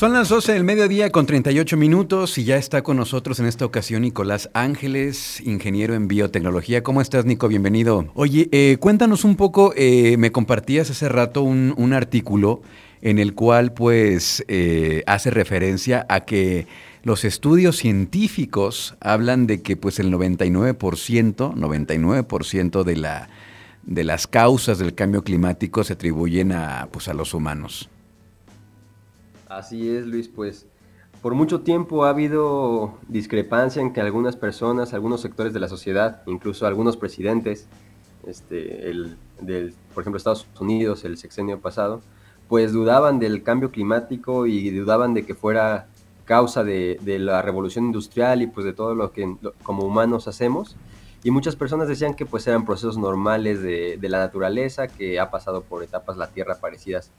Son 0.00 0.14
las 0.14 0.30
12 0.30 0.54
del 0.54 0.64
mediodía 0.64 1.10
con 1.10 1.26
38 1.26 1.76
minutos 1.76 2.38
y 2.38 2.44
ya 2.44 2.56
está 2.56 2.80
con 2.80 2.96
nosotros 2.96 3.38
en 3.38 3.44
esta 3.44 3.66
ocasión 3.66 4.00
Nicolás 4.00 4.48
Ángeles, 4.54 5.42
ingeniero 5.42 5.92
en 5.92 6.08
biotecnología. 6.08 6.82
¿Cómo 6.82 7.02
estás, 7.02 7.26
Nico? 7.26 7.48
Bienvenido. 7.48 8.06
Oye, 8.14 8.48
eh, 8.50 8.78
cuéntanos 8.80 9.24
un 9.24 9.36
poco, 9.36 9.74
eh, 9.76 10.16
me 10.16 10.32
compartías 10.32 10.88
hace 10.88 11.10
rato 11.10 11.42
un, 11.42 11.92
artículo 11.92 12.62
en 13.02 13.18
el 13.18 13.34
cual 13.34 13.74
pues 13.74 14.42
eh, 14.48 15.02
hace 15.06 15.30
referencia 15.30 16.06
a 16.08 16.20
que 16.20 16.66
los 17.02 17.26
estudios 17.26 17.76
científicos 17.76 18.96
hablan 19.00 19.46
de 19.46 19.60
que 19.60 19.76
pues 19.76 19.98
el 19.98 20.10
99%, 20.10 20.78
99% 20.78 22.84
de, 22.84 22.96
la, 22.96 23.28
de 23.82 24.04
las 24.04 24.26
causas 24.26 24.78
del 24.78 24.94
cambio 24.94 25.24
climático 25.24 25.84
se 25.84 25.92
atribuyen 25.92 26.52
a, 26.52 26.88
pues, 26.90 27.08
a 27.08 27.12
los 27.12 27.34
humanos. 27.34 27.90
Así 29.50 29.90
es, 29.90 30.06
Luis, 30.06 30.28
pues 30.28 30.68
por 31.22 31.34
mucho 31.34 31.62
tiempo 31.62 32.04
ha 32.04 32.10
habido 32.10 32.94
discrepancia 33.08 33.82
en 33.82 33.92
que 33.92 34.00
algunas 34.00 34.36
personas, 34.36 34.94
algunos 34.94 35.20
sectores 35.22 35.52
de 35.52 35.58
la 35.58 35.66
sociedad, 35.66 36.22
incluso 36.26 36.68
algunos 36.68 36.96
presidentes, 36.96 37.66
este, 38.28 38.88
el, 38.88 39.16
por 39.92 40.02
ejemplo 40.04 40.18
Estados 40.18 40.46
Unidos 40.60 41.04
el 41.04 41.18
sexenio 41.18 41.58
pasado, 41.58 42.00
pues 42.48 42.72
dudaban 42.72 43.18
del 43.18 43.42
cambio 43.42 43.72
climático 43.72 44.46
y 44.46 44.70
dudaban 44.70 45.14
de 45.14 45.26
que 45.26 45.34
fuera 45.34 45.88
causa 46.26 46.62
de, 46.62 47.00
la 47.18 47.42
revolución 47.42 47.86
industrial 47.86 48.42
y 48.42 48.46
pues 48.46 48.64
de 48.64 48.72
todo 48.72 48.94
lo 48.94 49.10
que 49.10 49.36
como 49.64 49.82
humanos 49.82 50.28
hacemos. 50.28 50.76
Y 51.24 51.32
muchas 51.32 51.56
personas 51.56 51.88
decían 51.88 52.14
que 52.14 52.24
pues 52.24 52.46
eran 52.46 52.64
procesos 52.64 52.98
normales 52.98 53.60
de, 53.62 53.98
de 54.00 54.08
la 54.08 54.18
naturaleza, 54.18 54.86
que 54.86 55.18
ha 55.18 55.28
pasado 55.32 55.62
por 55.62 55.82
etapas 55.82 56.16
la 56.16 56.28
Tierra 56.28 56.60
parecidas 56.60 57.10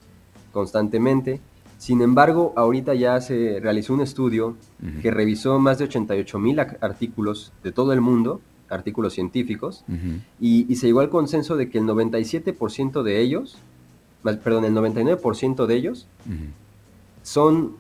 constantemente 0.53 1.41
sin 1.81 2.03
embargo, 2.03 2.53
ahorita 2.57 2.93
ya 2.93 3.19
se 3.21 3.59
realizó 3.59 3.95
un 3.95 4.01
estudio 4.01 4.55
que 5.01 5.09
revisó 5.09 5.57
más 5.57 5.79
de 5.79 5.85
88 5.85 6.38
mil 6.38 6.59
artículos 6.59 7.53
de 7.63 7.71
todo 7.71 7.91
el 7.91 8.01
mundo, 8.01 8.39
artículos 8.69 9.13
científicos, 9.13 9.83
y, 10.39 10.75
se 10.75 10.85
llegó 10.85 10.99
al 10.99 11.09
consenso 11.09 11.57
de 11.57 11.71
que 11.71 11.79
el 11.79 11.85
97% 11.85 13.01
de 13.01 13.19
ellos, 13.19 13.57
perdón, 14.21 14.65
el 14.65 14.75
99% 14.75 15.65
de 15.65 15.75
ellos 15.75 16.05
son 17.23 17.71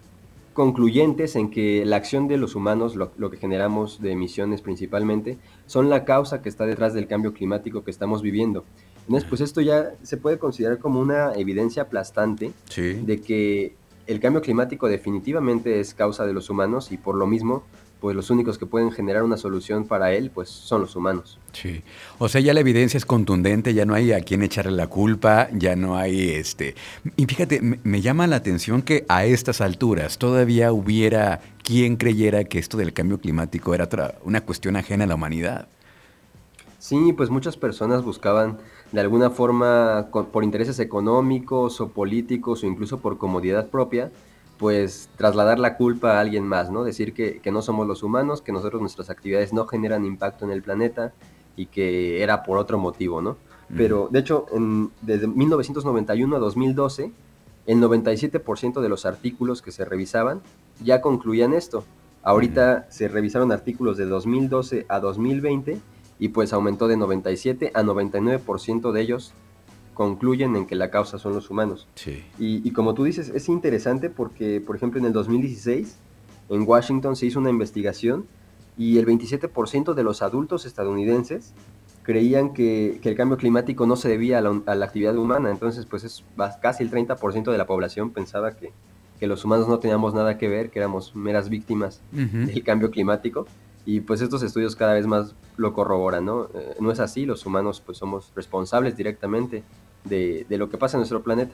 concluyentes 0.53 1.35
en 1.35 1.51
que 1.51 1.85
la 1.85 1.97
acción 1.97 2.27
de 2.27 2.37
los 2.37 2.55
humanos, 2.55 2.95
lo, 2.95 3.29
que 3.29 3.37
generamos 3.37 4.01
de 4.01 4.13
emisiones 4.13 4.63
principalmente, 4.63 5.37
son 5.67 5.91
la 5.91 6.05
causa 6.05 6.41
que 6.41 6.49
está 6.49 6.65
detrás 6.65 6.95
del 6.95 7.05
cambio 7.05 7.33
climático 7.33 7.83
que 7.83 7.91
estamos 7.91 8.23
viviendo. 8.23 8.65
Entonces, 9.01 9.29
pues 9.29 9.41
esto 9.41 9.61
ya 9.61 9.91
se 10.01 10.17
puede 10.17 10.39
considerar 10.39 10.79
como 10.79 10.99
una 10.99 11.33
evidencia 11.33 11.83
aplastante 11.83 12.51
de 12.75 13.21
que 13.21 13.75
el 14.11 14.19
cambio 14.19 14.41
climático 14.41 14.87
definitivamente 14.87 15.79
es 15.79 15.93
causa 15.93 16.25
de 16.25 16.33
los 16.33 16.49
humanos 16.49 16.91
y 16.91 16.97
por 16.97 17.15
lo 17.15 17.27
mismo, 17.27 17.63
pues 17.99 18.15
los 18.15 18.29
únicos 18.29 18.57
que 18.57 18.65
pueden 18.65 18.91
generar 18.91 19.23
una 19.23 19.37
solución 19.37 19.85
para 19.85 20.11
él, 20.13 20.31
pues 20.33 20.49
son 20.49 20.81
los 20.81 20.95
humanos. 20.95 21.39
Sí. 21.53 21.83
O 22.17 22.27
sea, 22.27 22.41
ya 22.41 22.53
la 22.53 22.59
evidencia 22.59 22.97
es 22.97 23.05
contundente, 23.05 23.73
ya 23.73 23.85
no 23.85 23.93
hay 23.93 24.11
a 24.11 24.21
quién 24.21 24.41
echarle 24.41 24.71
la 24.71 24.87
culpa, 24.87 25.49
ya 25.53 25.75
no 25.75 25.97
hay 25.97 26.29
este. 26.31 26.75
Y 27.15 27.25
fíjate, 27.25 27.61
me, 27.61 28.01
llama 28.01 28.27
la 28.27 28.37
atención 28.37 28.81
que 28.81 29.05
a 29.07 29.25
estas 29.25 29.61
alturas 29.61 30.17
todavía 30.17 30.71
hubiera 30.71 31.41
quien 31.63 31.95
creyera 31.95 32.43
que 32.43 32.59
esto 32.59 32.77
del 32.77 32.93
cambio 32.93 33.19
climático 33.19 33.73
era 33.75 33.87
una 34.23 34.41
cuestión 34.41 34.75
ajena 34.75 35.03
a 35.03 35.07
la 35.07 35.15
humanidad. 35.15 35.67
Sí, 36.91 37.13
pues 37.13 37.29
muchas 37.29 37.55
personas 37.55 38.03
buscaban 38.03 38.57
de 38.91 38.99
alguna 38.99 39.29
forma 39.29 40.09
por 40.11 40.43
intereses 40.43 40.77
económicos 40.77 41.79
o 41.79 41.87
políticos 41.87 42.63
o 42.63 42.67
incluso 42.67 42.99
por 42.99 43.17
comodidad 43.17 43.69
propia, 43.69 44.11
pues 44.57 45.07
trasladar 45.15 45.57
la 45.57 45.77
culpa 45.77 46.17
a 46.17 46.19
alguien 46.19 46.45
más, 46.45 46.69
¿no? 46.69 46.83
Decir 46.83 47.13
que, 47.13 47.39
que, 47.39 47.49
no 47.49 47.61
somos 47.61 47.87
los 47.87 48.03
humanos, 48.03 48.41
que 48.41 48.51
nosotros 48.51 48.81
nuestras 48.81 49.09
actividades 49.09 49.53
no 49.53 49.67
generan 49.67 50.03
impacto 50.03 50.43
en 50.43 50.51
el 50.51 50.63
planeta 50.63 51.13
y 51.55 51.67
que 51.67 52.23
era 52.23 52.43
por 52.43 52.57
otro 52.57 52.77
motivo, 52.77 53.21
¿no? 53.21 53.37
Pero 53.73 54.09
de 54.11 54.19
hecho, 54.19 54.47
en, 54.51 54.91
desde 55.01 55.27
1991 55.27 56.35
a 56.35 56.39
2012, 56.39 57.09
el 57.67 57.77
97% 57.79 58.81
de 58.81 58.89
los 58.89 59.05
artículos 59.05 59.61
que 59.61 59.71
se 59.71 59.85
revisaban 59.85 60.41
ya 60.83 60.99
concluían 60.99 61.53
esto. 61.53 61.85
Ahorita 62.21 62.87
se 62.89 63.07
revisaron 63.07 63.53
artículos 63.53 63.95
de 63.95 64.07
2012 64.07 64.87
a 64.89 64.99
2020 64.99 65.79
y 66.21 66.29
pues 66.29 66.53
aumentó 66.53 66.87
de 66.87 66.97
97 66.97 67.71
a 67.73 67.81
99% 67.81 68.91
de 68.91 69.01
ellos 69.01 69.33
concluyen 69.95 70.55
en 70.55 70.67
que 70.67 70.75
la 70.75 70.91
causa 70.91 71.17
son 71.17 71.33
los 71.33 71.49
humanos. 71.49 71.87
Sí. 71.95 72.23
Y, 72.37 72.71
como 72.73 72.93
tú 72.93 73.05
dices, 73.05 73.29
es 73.29 73.49
interesante 73.49 74.11
porque, 74.11 74.61
por 74.61 74.75
ejemplo, 74.75 74.99
en 74.99 75.07
el 75.07 75.13
2016 75.13 75.97
en 76.49 76.61
Washington 76.67 77.15
se 77.15 77.25
hizo 77.25 77.39
una 77.39 77.49
investigación 77.49 78.27
y 78.77 78.99
el 78.99 79.07
27% 79.07 79.95
de 79.95 80.03
los 80.03 80.21
adultos 80.21 80.67
estadounidenses 80.67 81.53
creían 82.03 82.53
que, 82.53 82.99
el 83.03 83.15
cambio 83.15 83.37
climático 83.37 83.87
no 83.87 83.95
se 83.95 84.07
debía 84.07 84.37
a 84.37 84.75
la, 84.75 84.85
actividad 84.85 85.17
humana. 85.17 85.49
Entonces, 85.49 85.87
pues 85.87 86.03
es 86.03 86.23
casi 86.61 86.83
el 86.83 86.91
30% 86.91 87.51
de 87.51 87.57
la 87.57 87.65
población 87.65 88.11
pensaba 88.11 88.51
que, 88.55 88.71
los 89.25 89.43
humanos 89.43 89.67
no 89.67 89.79
teníamos 89.79 90.13
nada 90.13 90.37
que 90.37 90.47
ver, 90.47 90.69
que 90.69 90.77
éramos 90.77 91.15
meras 91.15 91.49
víctimas 91.49 92.01
del 92.11 92.63
cambio 92.63 92.91
climático. 92.91 93.47
Y 93.85 94.01
pues 94.01 94.21
estos 94.21 94.43
estudios 94.43 94.75
cada 94.75 94.93
vez 94.93 95.07
más 95.07 95.35
lo 95.57 95.73
corroboran, 95.73 96.25
¿no? 96.25 96.49
Eh, 96.53 96.75
no 96.79 96.91
es 96.91 96.99
así, 96.99 97.25
los 97.25 97.45
humanos 97.45 97.81
pues 97.85 97.97
somos 97.97 98.31
responsables 98.35 98.95
directamente 98.95 99.63
de, 100.05 100.45
lo 100.49 100.69
que 100.69 100.77
pasa 100.77 100.97
en 100.97 100.99
nuestro 100.99 101.21
planeta. 101.23 101.53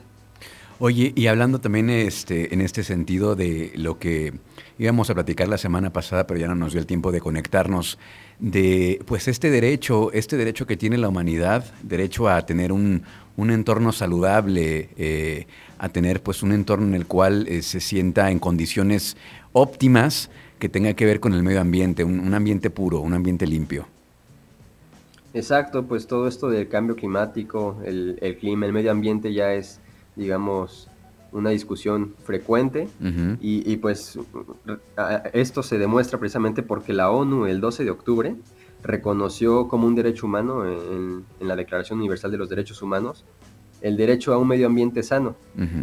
Oye, 0.80 1.12
y 1.16 1.26
hablando 1.26 1.60
también 1.60 1.90
este, 1.90 2.54
en 2.54 2.60
este 2.60 2.84
sentido 2.84 3.34
de 3.34 3.72
lo 3.74 3.98
que 3.98 4.32
íbamos 4.78 5.10
a 5.10 5.14
platicar 5.14 5.48
la 5.48 5.58
semana 5.58 5.92
pasada, 5.92 6.26
pero 6.26 6.38
ya 6.38 6.46
no 6.46 6.54
nos 6.54 6.72
dio 6.72 6.80
el 6.80 6.86
tiempo 6.86 7.10
de 7.10 7.20
conectarnos, 7.20 7.98
de 8.38 9.00
pues 9.04 9.26
este 9.26 9.50
derecho, 9.50 10.12
este 10.12 10.36
derecho 10.36 10.66
que 10.66 10.76
tiene 10.76 10.96
la 10.96 11.08
humanidad, 11.08 11.64
derecho 11.82 12.28
a 12.28 12.46
tener 12.46 12.70
un, 12.70 13.02
entorno 13.36 13.90
saludable, 13.90 14.90
eh, 14.96 15.48
a 15.78 15.88
tener 15.88 16.22
pues 16.22 16.44
un 16.44 16.52
entorno 16.52 16.86
en 16.86 16.94
el 16.94 17.06
cual 17.06 17.48
eh, 17.48 17.62
se 17.62 17.80
sienta 17.80 18.30
en 18.30 18.38
condiciones 18.38 19.16
óptimas, 19.52 20.30
que 20.58 20.68
tenga 20.68 20.94
que 20.94 21.06
ver 21.06 21.20
con 21.20 21.32
el 21.34 21.42
medio 21.42 21.60
ambiente, 21.60 22.04
un, 22.04 22.34
ambiente 22.34 22.70
puro, 22.70 23.00
un 23.00 23.14
ambiente 23.14 23.46
limpio. 23.46 23.86
Exacto, 25.34 25.84
pues 25.84 26.06
todo 26.06 26.26
esto 26.26 26.48
del 26.48 26.68
cambio 26.68 26.96
climático, 26.96 27.76
el, 27.84 28.36
clima, 28.40 28.66
el 28.66 28.72
medio 28.72 28.90
ambiente 28.90 29.32
ya 29.32 29.52
es, 29.52 29.80
digamos, 30.16 30.88
una 31.32 31.50
discusión 31.50 32.14
frecuente 32.24 32.88
y, 33.40 33.76
pues 33.76 34.18
esto 35.32 35.62
se 35.62 35.78
demuestra 35.78 36.18
precisamente 36.18 36.62
porque 36.62 36.92
la 36.92 37.10
ONU 37.10 37.46
el 37.46 37.60
12 37.60 37.84
de 37.84 37.90
octubre 37.90 38.36
reconoció 38.82 39.68
como 39.68 39.86
un 39.86 39.94
derecho 39.94 40.26
humano 40.26 40.64
en, 40.64 41.24
la 41.40 41.56
Declaración 41.56 41.98
Universal 41.98 42.30
de 42.30 42.38
los 42.38 42.48
Derechos 42.48 42.80
Humanos 42.82 43.24
el 43.80 43.96
derecho 43.96 44.32
a 44.32 44.38
un 44.38 44.48
medio 44.48 44.66
ambiente 44.66 45.02
sano. 45.02 45.36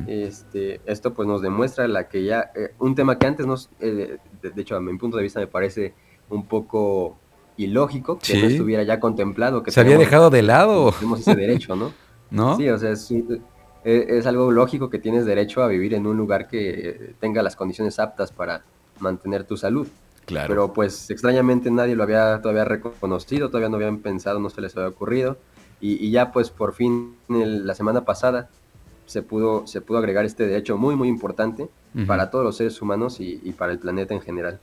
este, 0.08 0.82
esto 0.86 1.14
pues 1.14 1.28
nos 1.28 1.42
demuestra 1.42 1.88
la 1.88 2.08
que 2.08 2.24
ya, 2.24 2.52
eh, 2.56 2.74
un 2.80 2.96
tema 2.96 3.18
que 3.18 3.28
antes 3.28 3.46
nos, 3.46 3.70
eh, 3.80 4.18
de, 4.42 4.62
hecho 4.62 4.76
a 4.76 4.82
mi 4.82 4.98
punto 4.98 5.18
de 5.18 5.24
vista 5.24 5.40
me 5.40 5.48
parece 5.48 5.94
un 6.30 6.46
poco 6.46 7.18
ilógico 7.58 8.20
que 8.20 8.42
no 8.42 8.48
estuviera 8.48 8.84
ya 8.84 9.00
contemplado. 9.00 9.64
Que 9.64 9.72
Se 9.72 9.80
había 9.80 9.98
dejado 9.98 10.30
de 10.30 10.42
lado. 10.42 10.92
Tenemos 10.92 11.22
ese 11.22 11.36
derecho, 11.36 11.76
¿no? 11.76 11.94
¿No? 12.32 12.58
Sí, 12.58 12.68
o 12.70 12.78
sea, 12.78 12.92
es, 12.92 13.10
eh, 13.12 13.28
es, 13.84 14.26
algo 14.26 14.52
lógico 14.52 14.90
que 14.90 15.00
tienes 15.00 15.26
derecho 15.26 15.64
a 15.64 15.68
vivir 15.68 15.94
en 15.94 16.08
un 16.08 16.18
lugar 16.18 16.48
que 16.48 17.14
tenga 17.20 17.44
las 17.44 17.56
condiciones 17.56 18.00
aptas 18.00 18.32
para 18.32 18.64
mantener 19.00 19.46
tu 19.46 19.58
salud. 19.58 19.88
Claro. 20.26 20.48
Pero 20.48 20.74
pues 20.74 21.12
extrañamente 21.12 21.70
nadie 21.70 21.96
lo 21.96 22.02
había 22.02 22.42
todavía 22.42 22.66
reconocido, 22.66 23.50
todavía 23.50 23.70
no 23.70 23.76
habían 23.76 24.00
pensado, 24.00 24.40
no 24.40 24.50
se 24.50 24.60
les 24.60 24.76
había 24.76 24.90
ocurrido. 24.90 25.38
Y, 25.88 26.10
ya 26.10 26.32
pues 26.32 26.50
por 26.50 26.74
fin 26.74 27.16
la 27.28 27.76
semana 27.76 28.06
pasada 28.06 28.50
se 29.06 29.22
pudo, 29.22 29.68
se 29.68 29.82
pudo 29.82 30.00
agregar 30.00 30.26
este 30.26 30.48
derecho 30.48 30.78
muy 30.78 30.96
muy 30.96 31.08
importante 31.08 31.68
para 32.08 32.30
todos 32.30 32.44
los 32.44 32.58
seres 32.58 32.82
humanos 32.82 33.20
y, 33.20 33.38
para 33.58 33.72
el 33.72 33.80
planeta 33.80 34.14
en 34.14 34.22
general. 34.22 34.60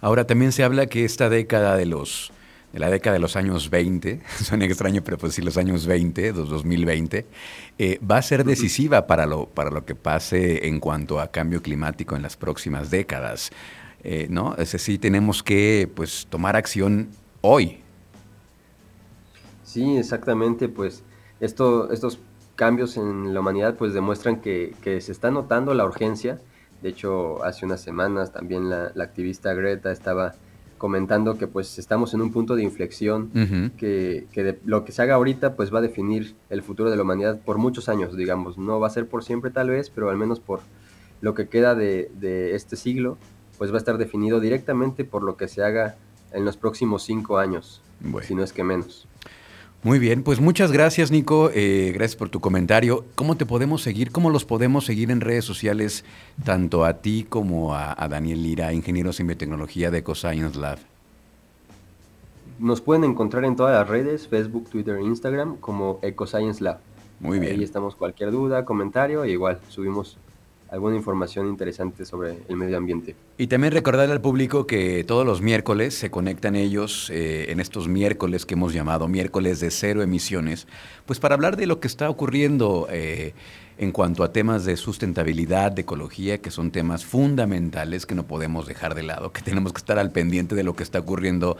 Ahora 0.00 0.26
también 0.26 0.52
se 0.52 0.62
habla 0.62 0.86
que 0.86 1.04
esta 1.04 1.28
década 1.28 1.76
de 1.76 1.86
los 1.86 2.32
de 2.72 2.78
la 2.78 2.90
década 2.90 3.14
de 3.14 3.20
los 3.20 3.34
años 3.34 3.70
20, 3.70 4.20
suena 4.44 4.66
extraño, 4.66 5.02
pero 5.02 5.16
pues 5.16 5.34
sí, 5.34 5.40
los 5.40 5.56
años 5.56 5.86
20, 5.86 6.32
2020, 6.32 7.26
eh, 7.78 7.98
va 8.08 8.18
a 8.18 8.22
ser 8.22 8.44
decisiva 8.44 9.06
para 9.06 9.24
lo, 9.24 9.46
para 9.46 9.70
lo 9.70 9.86
que 9.86 9.94
pase 9.94 10.68
en 10.68 10.78
cuanto 10.78 11.18
a 11.18 11.30
cambio 11.30 11.62
climático 11.62 12.14
en 12.14 12.20
las 12.20 12.36
próximas 12.36 12.90
décadas. 12.90 13.50
Eh, 14.04 14.26
¿no? 14.30 14.54
Es 14.56 14.72
decir, 14.72 15.00
tenemos 15.00 15.42
que 15.42 15.90
pues, 15.94 16.26
tomar 16.28 16.56
acción 16.56 17.08
hoy, 17.40 17.80
Sí, 19.68 19.98
exactamente, 19.98 20.70
pues 20.70 21.02
esto, 21.40 21.92
estos 21.92 22.18
cambios 22.56 22.96
en 22.96 23.34
la 23.34 23.40
humanidad 23.40 23.74
pues 23.74 23.92
demuestran 23.92 24.40
que, 24.40 24.74
se 24.82 25.12
está 25.12 25.30
notando 25.30 25.74
la 25.74 25.84
urgencia. 25.84 26.40
De 26.80 26.88
hecho, 26.88 27.44
hace 27.44 27.66
unas 27.66 27.82
semanas 27.82 28.32
también 28.32 28.70
la, 28.70 28.92
activista 28.98 29.52
Greta 29.52 29.92
estaba 29.92 30.36
comentando 30.78 31.36
que 31.36 31.48
pues 31.48 31.78
estamos 31.78 32.14
en 32.14 32.22
un 32.22 32.32
punto 32.32 32.56
de 32.56 32.62
inflexión, 32.62 33.30
que, 33.76 34.58
lo 34.64 34.86
que 34.86 34.92
se 34.92 35.02
haga 35.02 35.16
ahorita 35.16 35.54
pues 35.54 35.72
va 35.72 35.80
a 35.80 35.82
definir 35.82 36.34
el 36.48 36.62
futuro 36.62 36.88
de 36.88 36.96
la 36.96 37.02
humanidad 37.02 37.38
por 37.38 37.58
muchos 37.58 37.90
años, 37.90 38.16
digamos. 38.16 38.56
No 38.56 38.80
va 38.80 38.86
a 38.86 38.90
ser 38.90 39.06
por 39.06 39.22
siempre 39.22 39.50
tal 39.50 39.68
vez, 39.68 39.90
pero 39.90 40.08
al 40.08 40.16
menos 40.16 40.40
por 40.40 40.60
lo 41.20 41.34
que 41.34 41.48
queda 41.50 41.74
de, 41.74 42.10
este 42.54 42.76
siglo, 42.76 43.18
pues 43.58 43.70
va 43.70 43.74
a 43.74 43.78
estar 43.78 43.98
definido 43.98 44.40
directamente 44.40 45.04
por 45.04 45.22
lo 45.22 45.36
que 45.36 45.46
se 45.46 45.62
haga 45.62 45.96
en 46.32 46.46
los 46.46 46.56
próximos 46.56 47.02
cinco 47.02 47.36
años, 47.36 47.82
si 48.22 48.34
no 48.34 48.42
es 48.42 48.54
que 48.54 48.64
menos. 48.64 49.06
Muy 49.84 50.00
bien, 50.00 50.24
pues 50.24 50.40
muchas 50.40 50.72
gracias 50.72 51.12
Nico, 51.12 51.50
eh, 51.54 51.92
gracias 51.94 52.16
por 52.16 52.28
tu 52.28 52.40
comentario. 52.40 53.04
¿Cómo 53.14 53.36
te 53.36 53.46
podemos 53.46 53.80
seguir? 53.80 54.10
¿Cómo 54.10 54.28
los 54.28 54.44
podemos 54.44 54.84
seguir 54.84 55.12
en 55.12 55.20
redes 55.20 55.44
sociales, 55.44 56.04
tanto 56.44 56.84
a 56.84 56.94
ti 56.94 57.24
como 57.28 57.76
a, 57.76 57.94
Daniel 58.08 58.42
Lira, 58.42 58.72
ingenieros 58.72 59.20
en 59.20 59.28
biotecnología 59.28 59.92
de 59.92 59.98
EcoScience 59.98 60.58
Lab? 60.58 60.78
Nos 62.58 62.80
pueden 62.80 63.04
encontrar 63.04 63.44
en 63.44 63.54
todas 63.54 63.72
las 63.72 63.88
redes, 63.88 64.26
Facebook, 64.26 64.68
Twitter, 64.68 65.00
Instagram, 65.00 65.58
como 65.58 66.00
EcoScience 66.02 66.62
Lab. 66.62 66.80
Muy 67.20 67.38
bien. 67.38 67.52
Ahí 67.52 67.62
estamos 67.62 67.94
cualquier 67.94 68.32
duda, 68.32 68.64
comentario, 68.64 69.24
igual 69.26 69.60
subimos 69.68 70.18
alguna 70.70 70.96
información 70.96 71.48
interesante 71.48 72.04
sobre 72.04 72.38
el 72.48 72.56
medio 72.56 72.76
ambiente. 72.76 73.16
Y 73.36 73.46
también 73.46 73.72
recordarle 73.72 74.12
al 74.12 74.20
público 74.20 74.66
que 74.66 75.04
todos 75.04 75.24
los 75.24 75.40
miércoles 75.40 75.94
se 75.94 76.10
conectan 76.10 76.56
ellos 76.56 77.10
eh, 77.10 77.50
en 77.50 77.60
estos 77.60 77.88
miércoles 77.88 78.44
que 78.44 78.54
hemos 78.54 78.72
llamado 78.72 79.08
miércoles 79.08 79.60
de 79.60 79.70
cero 79.70 80.02
emisiones, 80.02 80.66
pues 81.06 81.20
para 81.20 81.34
hablar 81.34 81.56
de 81.56 81.66
lo 81.66 81.80
que 81.80 81.88
está 81.88 82.10
ocurriendo 82.10 82.86
eh, 82.90 83.32
en 83.78 83.92
cuanto 83.92 84.24
a 84.24 84.32
temas 84.32 84.64
de 84.64 84.76
sustentabilidad, 84.76 85.72
de 85.72 85.82
ecología, 85.82 86.38
que 86.38 86.50
son 86.50 86.70
temas 86.70 87.04
fundamentales 87.04 88.06
que 88.06 88.14
no 88.14 88.26
podemos 88.26 88.66
dejar 88.66 88.94
de 88.94 89.04
lado, 89.04 89.32
que 89.32 89.40
tenemos 89.40 89.72
que 89.72 89.78
estar 89.78 89.98
al 89.98 90.10
pendiente 90.10 90.54
de 90.54 90.64
lo 90.64 90.74
que 90.74 90.82
está 90.82 90.98
ocurriendo 90.98 91.56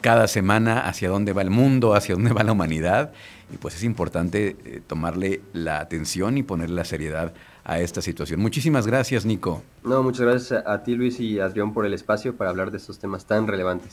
cada 0.00 0.28
semana, 0.28 0.80
hacia 0.80 1.10
dónde 1.10 1.32
va 1.32 1.42
el 1.42 1.50
mundo, 1.50 1.94
hacia 1.94 2.14
dónde 2.14 2.32
va 2.32 2.42
la 2.42 2.52
humanidad, 2.52 3.12
y 3.52 3.58
pues 3.58 3.74
es 3.76 3.84
importante 3.84 4.56
eh, 4.64 4.80
tomarle 4.86 5.42
la 5.52 5.80
atención 5.80 6.38
y 6.38 6.42
ponerle 6.42 6.76
la 6.76 6.84
seriedad 6.84 7.34
a 7.64 7.80
esta 7.80 8.02
situación. 8.02 8.40
Muchísimas 8.40 8.86
gracias, 8.86 9.24
Nico. 9.24 9.62
No, 9.84 10.02
muchas 10.02 10.26
gracias 10.26 10.62
a 10.66 10.82
ti, 10.82 10.94
Luis 10.94 11.20
y 11.20 11.40
Adrián, 11.40 11.72
por 11.72 11.86
el 11.86 11.94
espacio 11.94 12.36
para 12.36 12.50
hablar 12.50 12.70
de 12.70 12.76
estos 12.76 12.98
temas 12.98 13.24
tan 13.24 13.46
relevantes. 13.46 13.88